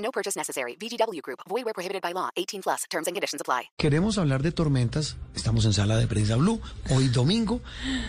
[0.00, 0.76] No purchase necessary.
[0.76, 1.40] VGW Group.
[1.48, 2.30] Void where prohibited by law.
[2.36, 2.84] 18 plus.
[2.90, 3.70] Terms and conditions apply.
[3.76, 5.16] Queremos hablar de tormentas.
[5.34, 6.60] Estamos en sala de prensa Blue.
[6.90, 7.60] Hoy domingo,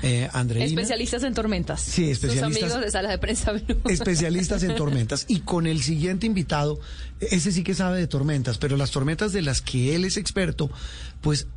[0.02, 0.66] eh, Andreina.
[0.66, 1.82] Especialistas en tormentas.
[1.82, 2.62] Sí, especialistas.
[2.62, 3.82] Los amigos de sala de prensa Blue.
[3.90, 5.26] Especialistas en tormentas.
[5.27, 6.80] Y con el siguiente invitado,
[7.20, 10.70] ese sí que sabe de tormentas, pero las tormentas de las que él es experto,
[11.21, 11.48] pues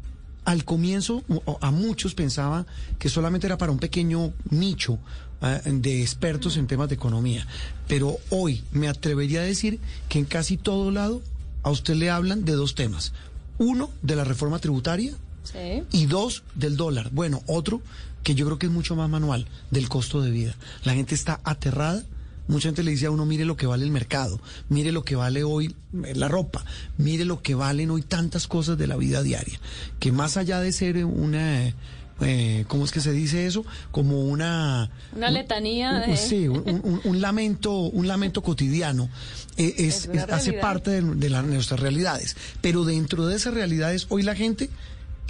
[0.45, 1.23] al comienzo
[1.61, 2.67] a muchos pensaba
[2.99, 7.47] que solamente era para un pequeño nicho uh, de expertos en temas de economía.
[7.89, 11.23] Pero hoy me atrevería a decir que en casi todo lado
[11.63, 13.13] a usted le hablan de dos temas.
[13.59, 15.15] Uno, de la reforma tributaria.
[15.45, 15.83] Sí.
[15.93, 17.11] Y dos, del dólar.
[17.13, 17.83] Bueno, otro
[18.23, 20.57] que yo creo que es mucho más manual, del costo de vida.
[20.83, 22.03] La gente está aterrada
[22.47, 25.17] Mucha gente le dice a uno, mire lo que vale el mercado, mire lo que
[25.17, 26.65] vale hoy la ropa,
[26.99, 29.59] mire lo que valen hoy tantas cosas de la vida diaria,
[29.99, 31.73] que más allá de ser una...
[32.21, 33.65] Eh, ¿Cómo es que se dice eso?
[33.91, 34.89] Como una...
[35.17, 36.17] Una letanía un, de...
[36.17, 39.09] Sí, un, un, un, lamento, un lamento cotidiano.
[39.57, 42.37] Eh, es, es hace parte de, de, la, de nuestras realidades.
[42.61, 44.71] Pero dentro de esas realidades, hoy la gente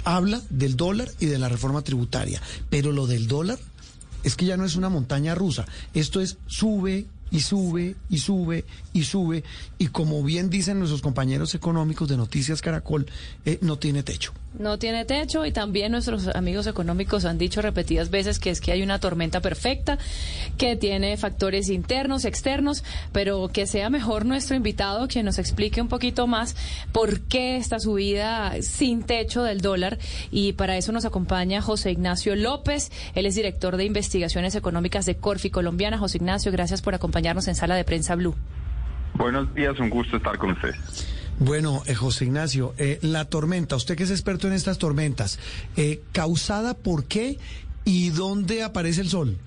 [0.03, 2.39] habla del dólar y de la reforma tributaria.
[2.69, 3.57] Pero lo del dólar
[4.25, 5.65] es que ya no es una montaña rusa.
[5.93, 9.43] Esto es sube y sube y sube y sube.
[9.77, 13.05] Y como bien dicen nuestros compañeros económicos de Noticias Caracol,
[13.45, 14.33] eh, no tiene techo.
[14.57, 18.71] No tiene techo y también nuestros amigos económicos han dicho repetidas veces que es que
[18.71, 19.97] hay una tormenta perfecta,
[20.57, 25.89] que tiene factores internos, externos, pero que sea mejor nuestro invitado que nos explique un
[25.89, 26.55] poquito más
[26.93, 29.97] por qué esta subida sin techo del dólar.
[30.31, 35.17] Y para eso nos acompaña José Ignacio López, él es director de investigaciones económicas de
[35.17, 35.97] Corfi Colombiana.
[35.97, 38.35] José Ignacio, gracias por acompañarnos en Sala de Prensa Blue.
[39.13, 40.75] Buenos días, un gusto estar con ustedes.
[41.39, 45.39] Bueno, eh, José Ignacio, eh, la tormenta, usted que es experto en estas tormentas,
[45.77, 47.39] eh, ¿causada por qué
[47.85, 49.37] y dónde aparece el sol?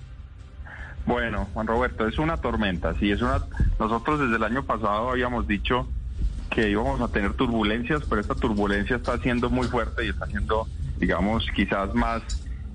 [1.05, 3.45] Bueno, Juan Roberto, es una tormenta, sí, es una...
[3.79, 5.87] Nosotros desde el año pasado habíamos dicho
[6.49, 10.67] que íbamos a tener turbulencias, pero esta turbulencia está siendo muy fuerte y está siendo,
[10.97, 12.23] digamos, quizás más,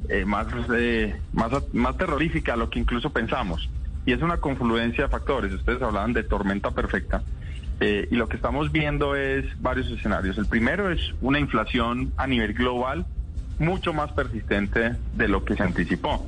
[0.09, 3.69] eh, más, eh, más, más terrorífica a lo que incluso pensamos.
[4.07, 5.53] Y es una confluencia de factores.
[5.53, 7.23] Ustedes hablaban de tormenta perfecta.
[7.81, 10.39] Eh, y lo que estamos viendo es varios escenarios.
[10.39, 13.07] El primero es una inflación a nivel global
[13.59, 16.25] mucho más persistente de lo que se anticipó.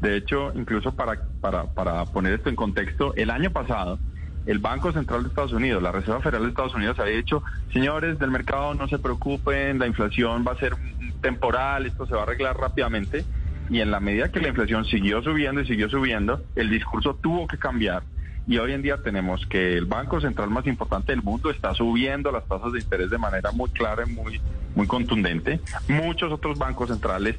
[0.00, 3.98] De hecho, incluso para, para, para poner esto en contexto, el año pasado
[4.46, 8.18] el Banco Central de Estados Unidos, la Reserva Federal de Estados Unidos había dicho, señores
[8.18, 10.76] del mercado, no se preocupen, la inflación va a ser
[11.20, 13.24] temporal, esto se va a arreglar rápidamente.
[13.70, 17.46] Y en la medida que la inflación siguió subiendo y siguió subiendo, el discurso tuvo
[17.46, 18.02] que cambiar
[18.46, 22.32] y hoy en día tenemos que el banco central más importante del mundo está subiendo
[22.32, 24.40] las tasas de interés de manera muy clara y muy,
[24.74, 25.60] muy contundente.
[25.88, 27.36] Muchos otros bancos centrales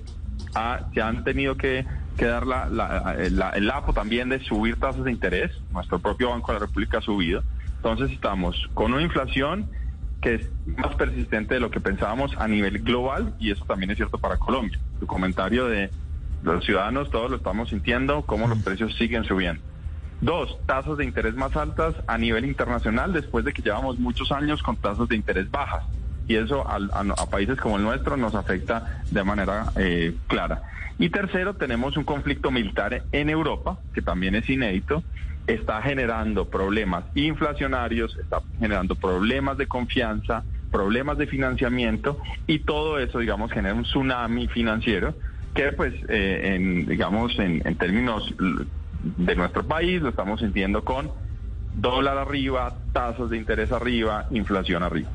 [0.55, 1.85] ah, se han tenido que,
[2.17, 5.51] dar la, el APO también de subir tasas de interés.
[5.73, 7.43] Nuestro propio Banco de la República ha subido.
[7.77, 9.69] Entonces estamos con una inflación
[10.21, 13.97] que es más persistente de lo que pensábamos a nivel global y eso también es
[13.97, 14.79] cierto para Colombia.
[15.01, 15.89] Tu comentario de
[16.43, 19.61] los ciudadanos, todos lo estamos sintiendo, cómo los precios siguen subiendo.
[20.21, 24.61] Dos, tasas de interés más altas a nivel internacional después de que llevamos muchos años
[24.63, 25.83] con tasas de interés bajas.
[26.27, 30.63] Y eso a, a, a países como el nuestro nos afecta de manera eh, clara.
[30.97, 35.03] Y tercero, tenemos un conflicto militar en Europa, que también es inédito,
[35.47, 43.19] está generando problemas inflacionarios, está generando problemas de confianza, problemas de financiamiento y todo eso,
[43.19, 45.15] digamos, genera un tsunami financiero
[45.53, 48.33] que, pues, eh, en, digamos, en, en términos
[49.01, 51.11] de nuestro país, lo estamos sintiendo con
[51.73, 55.09] dólar arriba, tasas de interés arriba, inflación arriba.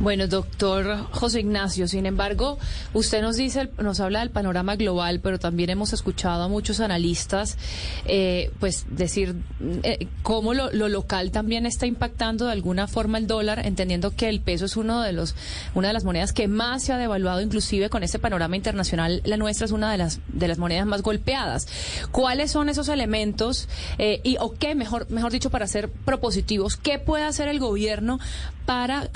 [0.00, 2.58] Bueno, doctor José Ignacio, sin embargo,
[2.94, 7.58] usted nos dice, nos habla del panorama global, pero también hemos escuchado a muchos analistas,
[8.06, 9.34] eh, pues decir
[9.82, 14.30] eh, cómo lo, lo, local también está impactando de alguna forma el dólar, entendiendo que
[14.30, 15.34] el peso es uno de los,
[15.74, 19.36] una de las monedas que más se ha devaluado, inclusive con este panorama internacional, la
[19.36, 21.68] nuestra es una de las de las monedas más golpeadas.
[22.10, 23.68] ¿Cuáles son esos elementos
[23.98, 28.18] eh, y o qué, mejor mejor dicho, para ser propositivos, qué puede hacer el gobierno
[28.64, 29.10] para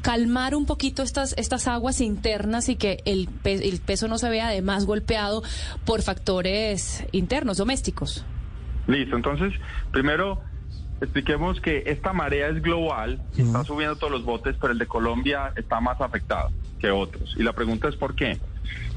[0.00, 4.18] calmar calmar un poquito estas, estas aguas internas y que el, pe el peso no
[4.18, 5.42] se vea además golpeado
[5.84, 8.24] por factores internos, domésticos.
[8.86, 9.52] Listo, entonces,
[9.90, 10.40] primero,
[11.00, 14.86] expliquemos que esta marea es global, y está subiendo todos los botes, pero el de
[14.86, 17.34] Colombia está más afectado que otros.
[17.36, 18.38] Y la pregunta es por qué.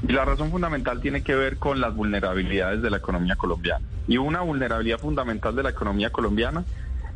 [0.06, 3.84] Y la razón fundamental tiene que ver con las vulnerabilidades de la economía colombiana.
[4.06, 6.64] Y una vulnerabilidad fundamental de la economía colombiana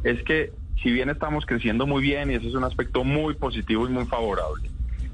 [0.02, 0.52] es que
[0.82, 4.06] si bien estamos creciendo muy bien y ese es un aspecto muy positivo y muy
[4.06, 4.70] favorable,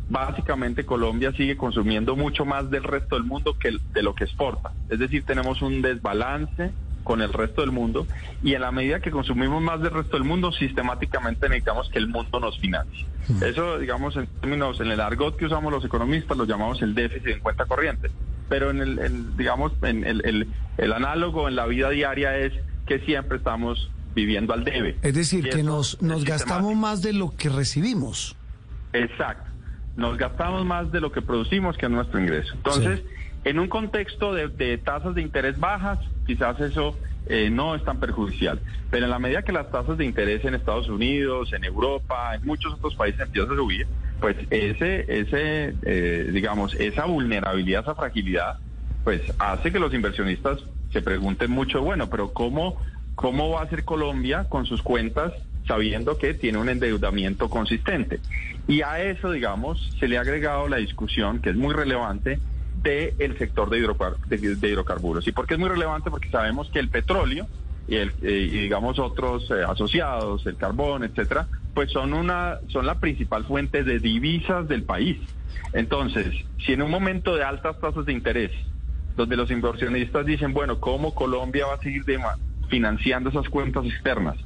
[0.08, 4.72] básicamente Colombia sigue consumiendo mucho más del resto del mundo que de lo que exporta.
[4.88, 6.72] Es decir, tenemos un desbalance
[7.02, 8.06] con el resto del mundo
[8.42, 12.08] y en la medida que consumimos más del resto del mundo, sistemáticamente necesitamos que el
[12.08, 13.06] mundo nos financie.
[13.44, 17.28] Eso, digamos, en términos, en el argot que usamos los economistas, lo llamamos el déficit
[17.28, 18.10] en cuenta corriente.
[18.48, 20.48] Pero en el, digamos, en el, el,
[20.78, 22.52] el análogo en la vida diaria es
[22.86, 24.96] que siempre estamos viviendo al debe.
[25.02, 28.34] Es decir, que nos, nos gastamos más de lo que recibimos.
[28.94, 29.52] Exacto.
[29.96, 32.54] Nos gastamos más de lo que producimos que es nuestro ingreso.
[32.54, 33.02] Entonces,
[33.44, 36.96] en un contexto de, de, tasas de interés bajas, quizás eso
[37.26, 38.58] eh, no es tan perjudicial.
[38.90, 42.44] Pero en la medida que las tasas de interés en Estados Unidos, en Europa, en
[42.46, 43.86] muchos otros países empiezan a subir,
[44.20, 48.58] pues ese, ese, eh, digamos, esa vulnerabilidad, esa fragilidad,
[49.04, 50.60] pues hace que los inversionistas
[50.90, 52.80] se pregunten mucho, bueno, pero ¿cómo
[53.16, 55.32] ¿Cómo va a ser Colombia con sus cuentas
[55.66, 58.20] sabiendo que tiene un endeudamiento consistente?
[58.68, 62.38] Y a eso, digamos, se le ha agregado la discusión, que es muy relevante,
[62.82, 65.26] del sector de, de, hidrocarburos.
[65.26, 66.10] ¿Y por qué es muy relevante?
[66.10, 67.48] Porque sabemos que el petróleo
[67.88, 73.00] y, el, y digamos otros eh, asociados, el carbón, etcétera, pues son una son la
[73.00, 75.18] principal fuente de divisas del país.
[75.72, 76.34] Entonces,
[76.64, 78.52] si en un momento de altas tasas de interés,
[79.16, 82.18] donde los inversionistas dicen, bueno, ¿cómo Colombia va a seguir de,
[82.68, 84.36] financiando esas cuentas externas.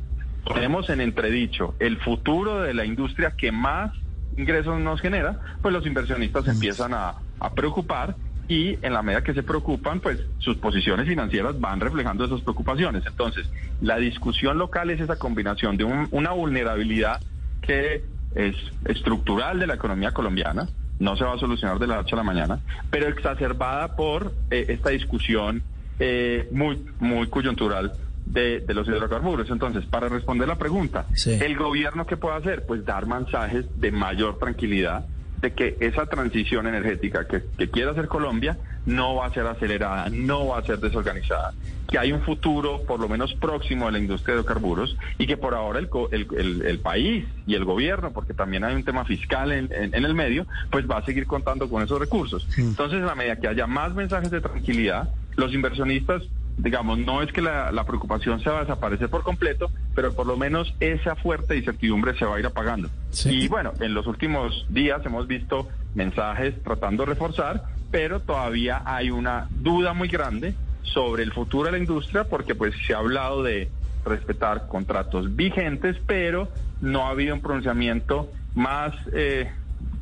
[0.52, 3.92] Tenemos en entredicho el futuro de la industria que más
[4.36, 7.14] ingresos nos genera, pues los inversionistas empiezan a,
[7.54, 8.16] preocupar
[8.48, 13.04] y en la medida que se preocupan, pues sus posiciones financieras van reflejando esas preocupaciones.
[13.06, 13.48] Entonces,
[13.80, 17.20] la discusión local es esa combinación de una vulnerabilidad
[17.62, 18.02] que
[18.34, 20.68] es estructural de la economía colombiana,
[20.98, 24.66] no se va a solucionar de la noche a la mañana, pero exacerbada por eh,
[24.68, 25.62] esta discusión
[25.98, 27.92] eh, muy, muy coyuntural
[28.32, 29.50] de, los hidrocarburos.
[29.50, 32.64] Entonces, para responder la pregunta, ¿el gobierno qué puede hacer?
[32.66, 35.06] Pues dar mensajes de mayor tranquilidad
[35.40, 37.40] de que esa transición energética que,
[37.70, 41.52] quiere hacer Colombia no va a ser acelerada, no va a ser desorganizada,
[41.88, 45.36] que hay un futuro por lo menos próximo a la industria de hidrocarburos y que
[45.36, 49.52] por ahora el, el, el, país y el gobierno, porque también hay un tema fiscal
[49.52, 52.46] en, en, el medio, pues va a seguir contando con esos recursos.
[52.58, 56.22] Entonces, a medida que haya más mensajes de tranquilidad, los inversionistas
[56.62, 60.36] digamos, no es que la, preocupación se va a desaparecer por completo, pero por lo
[60.36, 62.88] menos esa fuerte incertidumbre se va a ir apagando.
[63.24, 69.10] Y bueno, en los últimos días hemos visto mensajes tratando de reforzar, pero todavía hay
[69.10, 73.42] una duda muy grande sobre el futuro de la industria porque pues se ha hablado
[73.42, 73.70] de
[74.04, 76.48] respetar contratos vigentes, pero
[76.80, 79.50] no ha habido un pronunciamiento más eh,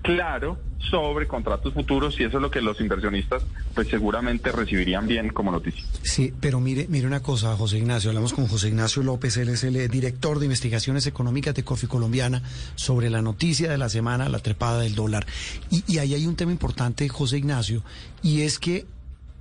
[0.02, 0.58] claro
[0.90, 3.42] sobre contratos futuros y eso es lo que los inversionistas
[3.75, 5.84] pues seguramente recibirían bien como noticia.
[6.02, 9.64] Sí, pero mire, mire una cosa, José Ignacio, hablamos con José Ignacio López, él es
[9.64, 12.42] el director de investigaciones económicas de Cofi Colombiana
[12.75, 15.26] sobre la noticia de la semana, la trepada del dólar.
[15.70, 17.82] Y, ahí hay un tema importante, José Ignacio,
[18.22, 18.86] y es que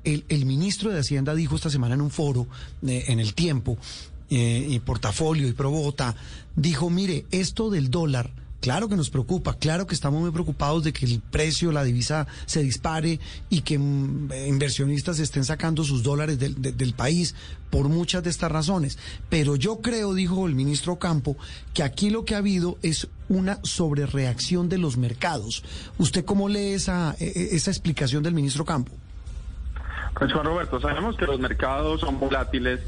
[0.04, 2.48] el, el ministro de Hacienda dijo esta semana en un foro
[2.86, 3.78] eh, en el tiempo,
[4.30, 5.72] eh, y portafolio y Pro
[6.56, 10.92] dijo, mire, esto del dólar Claro que nos preocupa, claro que estamos muy preocupados de
[10.92, 16.40] que el precio, la divisa se dispare y que mm, inversionistas estén sacando sus dólares
[16.40, 17.36] del, país
[17.70, 18.98] por muchas de estas razones.
[19.30, 21.38] Pero yo creo, dijo el ministro Campo,
[21.76, 25.64] que aquí lo que ha habido es una sobrereacción de los mercados.
[26.00, 28.92] ¿Usted cómo lee esa, e, e, esa explicación del ministro Campo?
[30.18, 32.80] Pues Juan Roberto, sabemos que los mercados son volátiles,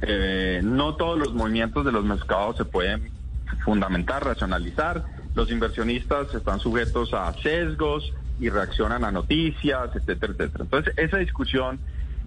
[0.00, 3.19] eh, no todos los movimientos de los mercados se pueden
[3.64, 5.04] fundamentar, racionalizar.
[5.34, 10.64] Los inversionistas están sujetos a sesgos y reaccionan a noticias, etcétera, etcétera.
[10.64, 11.78] Entonces, esa discusión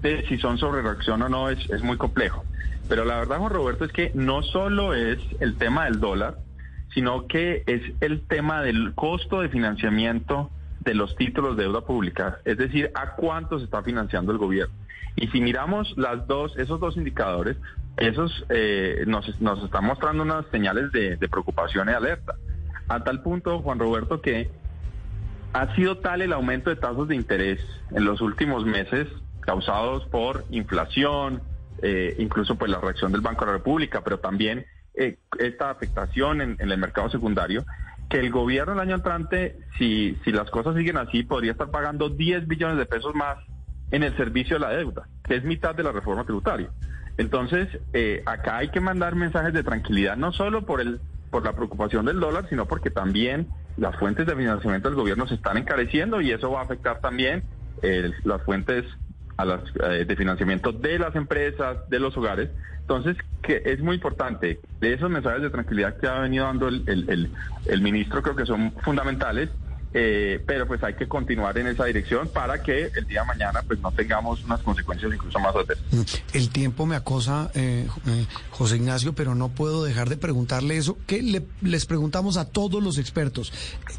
[0.02, 2.46] de si son sobre reacción o no es, es muy complejo.
[2.88, 6.38] Pero la verdad, Juan Roberto, es que no solo es el tema del dólar,
[6.94, 10.52] sino que es el tema del costo de financiamiento
[10.82, 14.74] de los títulos de deuda pública, es decir, a cuánto se está financiando el gobierno.
[15.16, 17.58] Y si miramos las dos, esos dos indicadores,
[17.98, 22.36] esos eh, nos, nos están mostrando unas señales de, preocupación y alerta.
[22.88, 24.50] A tal punto, Juan Roberto, que
[25.54, 27.60] ha sido tal el aumento de tasas de interés
[27.92, 29.08] en los últimos meses
[29.42, 31.42] causados por inflación,
[31.82, 34.66] eh, incluso pues la reacción del Banco de la República, pero también
[34.96, 37.64] eh, esta afectación en, en, el mercado secundario,
[38.10, 42.10] que el gobierno el año entrante, si, si las cosas siguen así, podría estar pagando
[42.10, 43.38] 10 billones de pesos más
[43.94, 46.70] en el servicio de la deuda, que es mitad de la reforma tributaria.
[47.18, 51.54] Entonces, eh, acá hay que mandar mensajes de tranquilidad, no solo por el por la
[51.54, 53.48] preocupación del dólar, sino porque también
[53.78, 57.44] las fuentes de financiamiento del gobierno se están encareciendo y eso va a afectar también
[57.82, 58.86] eh, las fuentes
[59.38, 62.52] a las, eh, de financiamiento de las empresas, de los hogares.
[62.82, 66.84] Entonces, que es muy importante, de esos mensajes de tranquilidad que ha venido dando el,
[66.88, 67.32] el,
[67.66, 69.50] el ministro, creo que son fundamentales
[69.94, 73.62] eh, pero pues hay que continuar en esa dirección para que el día de mañana
[73.66, 75.86] pues no tengamos unas consecuencias incluso más adversas.
[75.92, 76.02] Mm,
[76.38, 80.98] el tiempo me acosa, eh, eh, José Ignacio, pero no puedo dejar de preguntarle eso,
[81.06, 83.54] que le, les preguntamos a todos los expertos.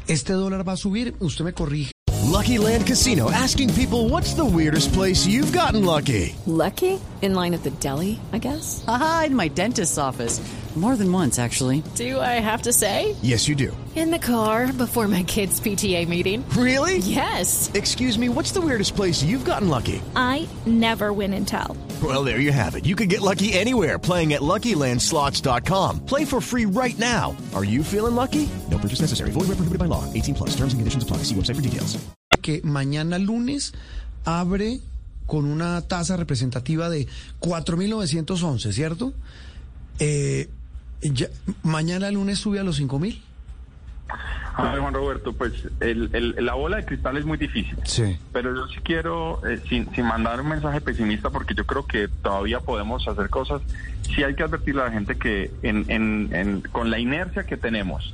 [0.07, 1.15] ¿Este dólar va a subir?
[1.19, 1.91] Usted me corrige.
[2.35, 6.35] Lucky Land Casino, asking people what's the weirdest place you've gotten lucky.
[6.45, 6.99] Lucky?
[7.21, 8.83] In line at the deli, I guess.
[8.87, 10.41] Aha, in my dentist's office.
[10.75, 11.83] More than once, actually.
[11.95, 13.15] Do I have to say?
[13.21, 13.75] Yes, you do.
[13.95, 16.43] In the car before my kids' PTA meeting.
[16.49, 16.97] Really?
[16.97, 17.71] Yes.
[17.73, 20.01] Excuse me, what's the weirdest place you've gotten lucky?
[20.17, 21.77] I never win and tell.
[22.03, 22.85] Well, there you have it.
[22.85, 26.05] You can get lucky anywhere playing at LuckyLandSlots.com.
[26.05, 27.37] Play for free right now.
[27.55, 28.49] Are you feeling lucky?
[28.69, 29.31] No purchase necessary.
[29.31, 30.03] Void where prohibited by law.
[30.13, 30.49] 18 plus.
[30.57, 31.23] Terms and conditions apply.
[31.23, 31.97] See website for details.
[32.41, 33.71] Que mañana lunes
[34.25, 34.81] abre
[35.25, 37.07] con una tasa representativa de
[37.39, 39.13] 4.911, ¿cierto?
[39.99, 40.49] Eh,
[41.01, 41.27] ya,
[41.63, 43.21] mañana lunes sube a los 5 mil.
[44.57, 47.77] A ver, Juan Roberto, pues el, el, la bola de cristal es muy difícil.
[47.83, 48.17] Sí.
[48.31, 52.07] Pero yo sí quiero, eh, sin, sin mandar un mensaje pesimista, porque yo creo que
[52.07, 53.61] todavía podemos hacer cosas,
[54.03, 57.57] sí hay que advertirle a la gente que en, en, en, con la inercia que
[57.57, 58.13] tenemos,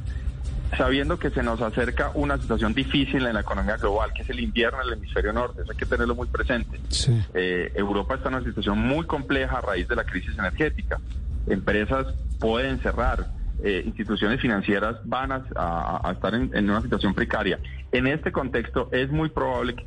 [0.75, 4.39] sabiendo que se nos acerca una situación difícil en la economía global, que es el
[4.39, 6.79] invierno en el hemisferio norte, eso hay que tenerlo muy presente.
[6.89, 7.21] Sí.
[7.35, 10.99] Eh, Europa está en una situación muy compleja a raíz de la crisis energética.
[11.47, 12.07] Empresas
[12.39, 13.27] pueden cerrar,
[13.63, 17.59] eh, instituciones financieras van a, estar en, una situación precaria.
[17.91, 19.85] En este contexto es muy probable que,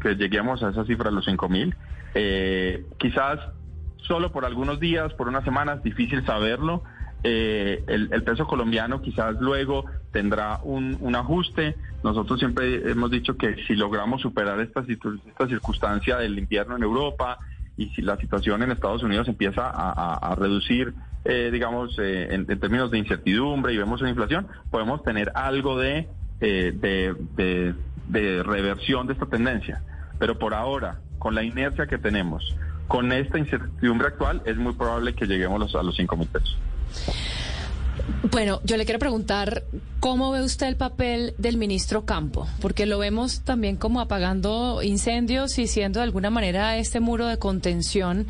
[0.00, 1.74] que lleguemos a esa cifra de los 5 mil.
[2.14, 3.38] Eh, quizás
[3.98, 6.82] solo por algunos días, por unas semanas, difícil saberlo.
[7.24, 11.76] Eh, el, peso colombiano quizás luego tendrá un, un, ajuste.
[12.02, 17.38] Nosotros siempre hemos dicho que si logramos superar esta, esta circunstancia del invierno en Europa
[17.82, 22.90] y si la situación en Estados Unidos empieza a, reducir eh, digamos, eh, en, términos
[22.90, 26.08] de incertidumbre y vemos una inflación, podemos tener algo de,
[26.40, 26.72] eh,
[28.08, 29.82] de, reversión de esta tendencia.
[30.18, 32.56] Pero por ahora, con la inercia que tenemos,
[32.88, 36.58] con esta incertidumbre actual, es muy probable que lleguemos a los 5 mil pesos.
[38.30, 39.64] Bueno, yo le quiero preguntar
[40.00, 45.58] cómo ve usted el papel del ministro Campo, porque lo vemos también como apagando incendios
[45.60, 48.26] y siendo de alguna manera este muro de contención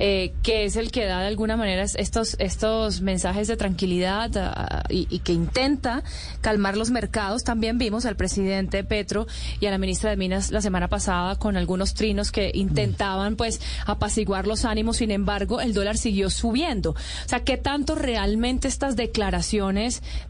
[0.00, 4.92] eh, que es el que da de alguna manera estos estos mensajes de tranquilidad uh,
[4.92, 6.02] y, que intenta
[6.40, 7.44] calmar los mercados.
[7.44, 9.28] También vimos al presidente Petro
[9.60, 13.60] y a la ministra de Minas la semana pasada con algunos trinos que intentaban pues
[13.86, 14.96] apaciguar los ánimos.
[14.96, 16.90] Sin embargo, el dólar siguió subiendo.
[16.90, 18.96] O sea, ¿qué tanto realmente estas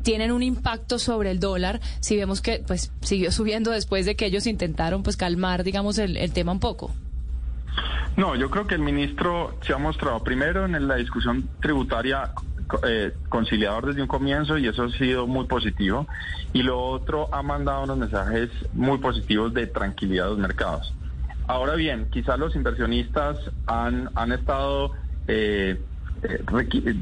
[0.02, 4.26] tienen un impacto sobre el dólar si vemos que pues siguió subiendo después de que
[4.26, 6.90] ellos intentaron pues calmar digamos el, tema un poco?
[8.16, 12.32] No, yo creo que el ministro se ha mostrado primero en la discusión tributaria
[12.86, 16.06] eh, conciliador desde un comienzo y eso ha sido muy positivo.
[16.52, 20.92] Y lo otro ha mandado unos mensajes muy positivos de tranquilidad a los mercados.
[21.46, 24.92] Ahora bien, quizás los inversionistas han, han estado
[25.28, 25.80] eh,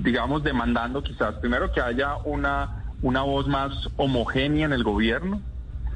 [0.03, 5.41] digamos, demandando quizás primero que haya una, una voz más homogénea en el gobierno.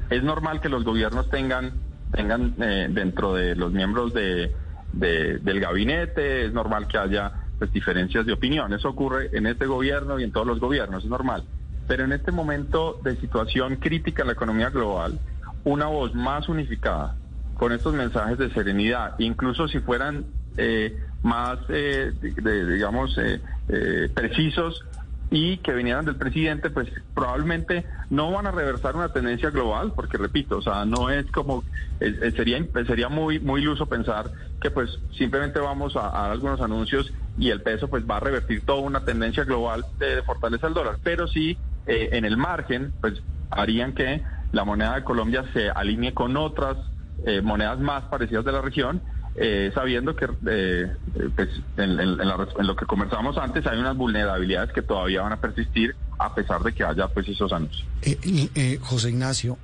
[0.09, 1.73] Es normal que los gobiernos tengan,
[2.11, 4.53] tengan eh, dentro de los miembros de,
[4.93, 8.73] de, del gabinete, es normal que haya pues, diferencias de opinión.
[8.73, 11.43] Eso ocurre en este gobierno y en todos los gobiernos, es normal.
[11.87, 15.19] Pero en este momento de situación crítica en la economía global,
[15.63, 17.15] una voz más unificada,
[17.55, 20.25] con estos mensajes de serenidad, incluso si fueran
[20.57, 24.85] eh, más, eh, digamos, eh, eh, precisos
[25.31, 30.17] y que vinieran del presidente, pues probablemente no van a reversar una tendencia global, porque
[30.17, 31.63] repito, o sea, no es como,
[31.99, 34.29] eh, sería sería muy muy iluso pensar
[34.61, 38.63] que pues simplemente vamos a, a, algunos anuncios y el peso pues va a revertir
[38.63, 43.19] toda una tendencia global de, fortaleza del dólar, pero sí eh, en el margen pues
[43.49, 46.77] harían que la moneda de Colombia se alinee con otras
[47.25, 49.01] eh, monedas más parecidas de la región
[49.37, 50.95] eh, sabiendo que eh,
[51.35, 55.33] pues, en, en, la, en, lo que conversamos antes hay unas vulnerabilidades que todavía van
[55.33, 57.85] a persistir a pesar de que haya pues esos anuncios.
[58.01, 59.57] Eh, José Ignacio,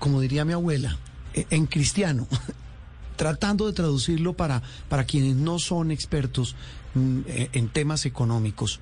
[0.00, 0.96] como diría mi abuela,
[1.34, 2.26] en cristiano,
[3.16, 6.56] tratando de traducirlo para, para quienes no son expertos
[6.94, 7.20] mm,
[7.52, 8.80] en temas económicos.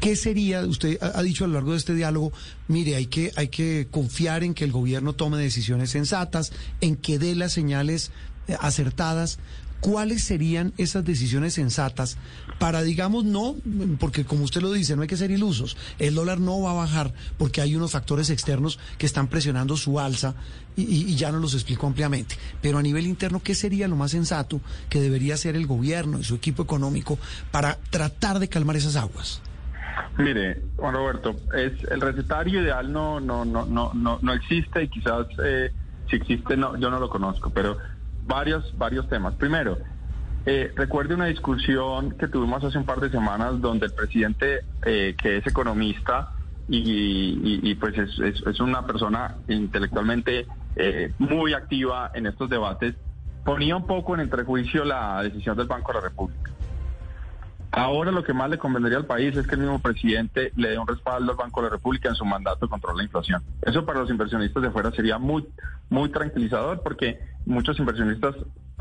[0.00, 2.32] ¿Qué sería, usted ha dicho a lo largo de este diálogo,
[2.68, 7.18] mire, hay que, hay que confiar en que el gobierno tome decisiones sensatas, en que
[7.18, 8.10] dé las señales
[8.60, 9.38] acertadas,
[9.80, 12.18] ¿cuáles serían esas decisiones sensatas
[12.58, 13.56] para, digamos, no,
[13.98, 16.74] porque como usted lo dice, no hay que ser ilusos, el dólar no va a
[16.74, 20.34] bajar porque hay unos factores externos que están presionando su alza
[20.76, 24.10] y, y ya nos los explico ampliamente, pero a nivel interno, ¿qué sería lo más
[24.10, 27.18] sensato que debería hacer el gobierno y su equipo económico
[27.50, 29.40] para tratar de calmar esas aguas?
[30.18, 34.88] Mire, Juan Roberto, es el recetario ideal no no no no no, no existe y
[34.88, 35.70] quizás eh,
[36.08, 37.78] si existe no yo no lo conozco, pero
[38.30, 39.34] varios varios temas.
[39.34, 39.76] Primero,
[40.46, 45.14] eh, recuerde una discusión que tuvimos hace un par de semanas donde el presidente eh,
[45.20, 46.32] que es economista
[46.72, 50.46] y, pues es, es, es, una persona intelectualmente
[50.76, 52.94] eh, muy activa en estos debates
[53.44, 56.52] ponía un poco en entrejuicio la decisión del Banco de la República.
[57.72, 60.78] Ahora lo que más le convendría al país es que el mismo presidente le dé
[60.78, 63.42] un respaldo al Banco de la República en su mandato de control de la inflación.
[63.62, 65.46] Eso para los inversionistas de fuera sería muy,
[65.88, 68.34] muy tranquilizador porque muchos inversionistas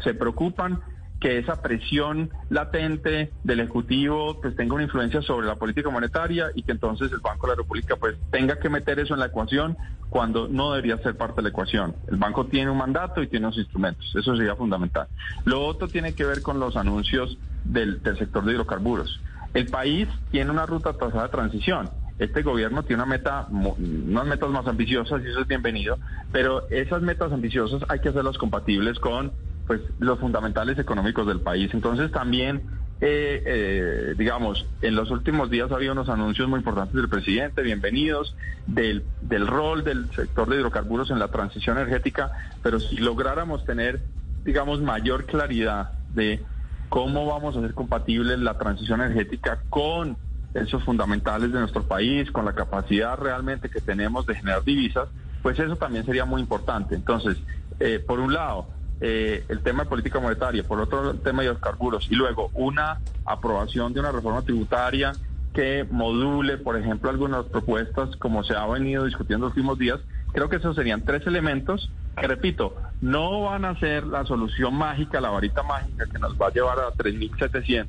[0.03, 0.79] se preocupan
[1.19, 6.63] que esa presión latente del Ejecutivo pues tenga una influencia sobre la política monetaria y
[6.63, 9.77] que entonces el Banco de la República pues tenga que meter eso en la ecuación
[10.09, 11.95] cuando no debería ser parte de la ecuación.
[12.07, 15.07] El banco tiene un mandato y tiene unos instrumentos, eso sería fundamental.
[15.45, 19.19] Lo otro tiene que ver con los anuncios del, sector de hidrocarburos.
[19.53, 21.89] El país tiene una ruta trazada de transición
[22.19, 25.97] este gobierno tiene una meta, unas metas más ambiciosas y eso es bienvenido,
[26.33, 29.31] pero esas metas ambiciosas hay que hacerlas compatibles con
[29.65, 31.69] pues los fundamentales económicos del país.
[31.73, 32.63] Entonces también,
[32.99, 37.61] eh, eh, digamos, en los últimos días ha habido unos anuncios muy importantes del presidente,
[37.61, 38.35] bienvenidos,
[38.67, 44.01] del, del rol del sector de hidrocarburos en la transición energética, pero si lográramos tener,
[44.43, 46.41] digamos, mayor claridad de
[46.89, 50.17] cómo vamos a hacer compatible la transición energética con
[50.53, 55.07] esos fundamentales de nuestro país, con la capacidad realmente que tenemos de generar divisas,
[55.41, 56.95] pues eso también sería muy importante.
[56.95, 57.37] Entonces,
[57.79, 58.67] eh, por un lado,
[58.99, 62.49] eh, el tema de política monetaria, por otro el tema de los carburos y luego
[62.53, 65.13] una aprobación de una reforma tributaria
[65.53, 69.99] que module, por ejemplo, algunas propuestas como se ha venido discutiendo los últimos días.
[70.33, 75.21] Creo que esos serían tres elementos que, repito, no van a ser la solución mágica,
[75.21, 77.87] la varita mágica que nos va a llevar a 3.700.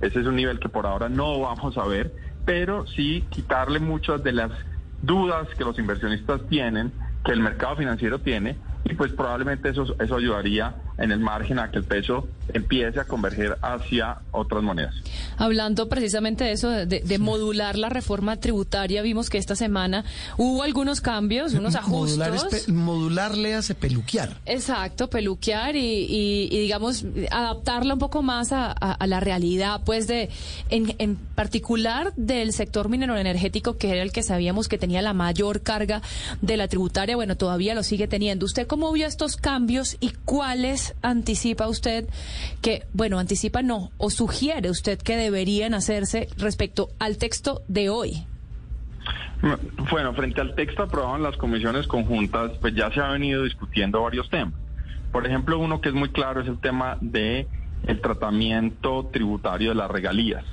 [0.00, 4.22] Ese es un nivel que por ahora no vamos a ver, pero sí quitarle muchas
[4.22, 4.52] de las
[5.02, 6.92] dudas que los inversionistas tienen,
[7.24, 11.70] que el mercado financiero tiene, y pues probablemente eso, eso ayudaría en el margen a
[11.70, 14.94] que el peso empiece a converger hacia otras monedas.
[15.36, 20.04] Hablando precisamente de eso, de, modular la reforma tributaria, vimos que esta semana
[20.36, 22.18] hubo algunos cambios, unos ajustes.
[22.18, 24.36] Modular, modular le hace peluquear.
[24.46, 28.74] Exacto, peluquear y, digamos, adaptarla un poco más a,
[29.06, 30.30] la realidad, pues de,
[30.70, 35.12] en, en particular del sector minero energético, que era el que sabíamos que tenía la
[35.12, 36.02] mayor carga
[36.40, 38.46] de la tributaria, bueno, todavía lo sigue teniendo.
[38.46, 42.08] ¿Usted cómo vio estos cambios y cuáles anticipa usted
[42.60, 48.26] que, bueno, anticipa no, o sugiere usted que deberían hacerse respecto al texto de hoy?
[49.90, 54.02] Bueno, frente al texto aprobado en las comisiones conjuntas, pues ya se ha venido discutiendo
[54.02, 54.54] varios temas.
[55.12, 57.46] Por ejemplo, uno que es muy claro es el tema de
[57.86, 60.44] el tratamiento tributario de las regalías.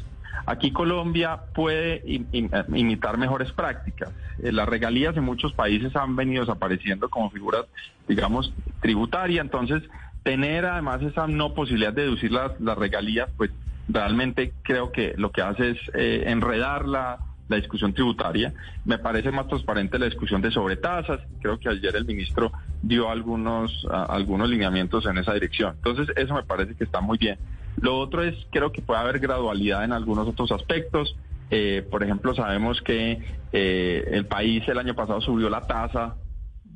[0.46, 4.10] Aquí Colombia puede imitar mejores prácticas.
[4.42, 7.66] Eh, las regalías en muchos países han venido desapareciendo como figuras,
[8.08, 9.46] digamos, tributarias.
[9.46, 9.84] Entonces,
[10.24, 13.52] tener además esa no posibilidad de deducir las, las regalías, pues
[13.88, 17.18] realmente creo que lo que hace es eh, enredar la,
[17.50, 18.54] la, discusión tributaria.
[18.86, 21.20] Me parece más transparente la discusión de sobretasas.
[21.42, 25.76] Creo que ayer el ministro dio algunos, algunos lineamientos en esa dirección.
[25.78, 27.38] Entonces, eso me parece que está muy bien.
[27.80, 31.16] Lo otro es, creo que puede haber gradualidad en algunos otros aspectos.
[31.50, 33.20] Eh, por ejemplo, sabemos que
[33.52, 36.16] eh, el país el año pasado subió la tasa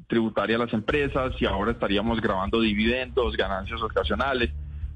[0.08, 4.52] tributaria a las empresas y ahora estaríamos grabando dividendos, ganancias ocasionales.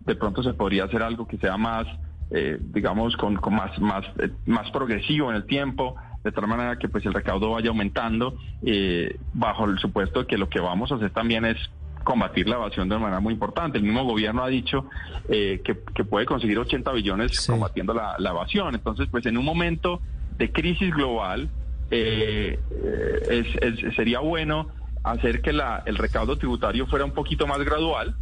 [0.05, 1.87] De pronto se podría hacer algo que sea más,
[2.31, 6.77] eh, digamos, con, con, más, más, eh, más progresivo en el tiempo, de tal manera
[6.77, 10.91] que pues el recaudo vaya aumentando, eh, bajo el supuesto de que lo que vamos
[10.91, 11.57] a hacer también es
[12.03, 13.77] combatir la evasión de manera muy importante.
[13.77, 14.85] El mismo gobierno ha dicho
[15.27, 18.73] que, que, puede conseguir 80 billones combatiendo la, la, evasión.
[18.73, 20.01] Entonces, pues en un momento
[20.37, 21.49] de crisis global,
[21.91, 22.57] es,
[23.29, 24.69] es, sería bueno
[25.03, 28.15] hacer que la, el recaudo tributario fuera un poquito más gradual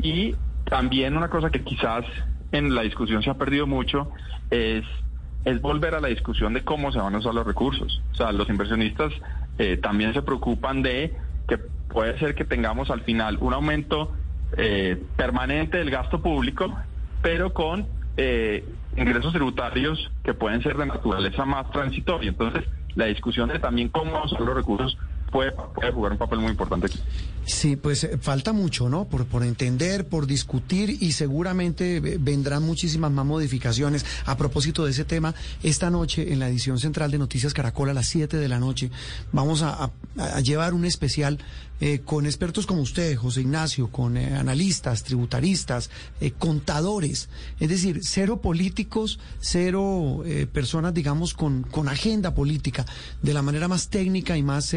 [0.00, 2.04] y también una cosa que quizás
[2.52, 4.10] en la discusión se ha perdido mucho
[4.50, 4.84] es,
[5.44, 8.02] es volver a la discusión de cómo se van a usar los recursos.
[8.12, 9.12] O sea, los inversionistas
[9.58, 11.14] eh, también se preocupan de
[11.46, 14.12] que puede ser que tengamos al final un aumento
[14.56, 16.74] eh, permanente del gasto público,
[17.22, 18.64] pero con eh,
[18.96, 22.30] ingresos tributarios que pueden ser de naturaleza más transitoria.
[22.30, 24.96] Entonces, la discusión de también cómo usar los recursos
[25.30, 25.52] puede,
[25.92, 26.98] jugar un papel muy importante aquí.
[27.44, 29.06] Sí, pues eh, falta mucho, ¿no?
[29.06, 34.04] Por, por entender, por discutir y seguramente eh, vendrán muchísimas más modificaciones.
[34.26, 37.94] A propósito de ese tema, esta noche en la edición central de Noticias Caracol a
[37.94, 38.90] las 7 de la noche
[39.32, 41.38] vamos a, a- llevar un especial
[41.80, 47.28] eh, con expertos como usted, José Ignacio, con eh, analistas, tributaristas, eh, contadores,
[47.60, 52.84] es decir, cero políticos, cero eh, personas, digamos, con, con agenda política,
[53.22, 54.74] de la manera más técnica y más...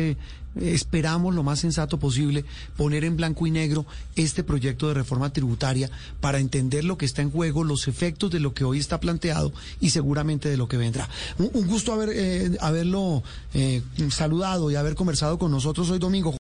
[0.60, 3.86] esperamos lo más sensato posible poner en blanco y negro
[4.16, 8.40] este proyecto de reforma tributaria para entender lo que está en juego, los efectos de
[8.40, 11.10] lo que hoy está planteado y seguramente de lo que vendrá.
[11.38, 16.41] Un, un gusto haber, eh, haberlo eh, saludado y haber conversado con nosotros hoy domingo.